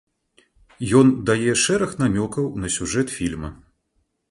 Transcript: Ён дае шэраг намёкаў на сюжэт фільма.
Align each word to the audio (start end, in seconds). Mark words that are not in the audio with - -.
Ён 0.99 1.11
дае 1.31 1.51
шэраг 1.65 1.91
намёкаў 2.01 2.49
на 2.65 2.73
сюжэт 2.79 3.07
фільма. 3.19 3.49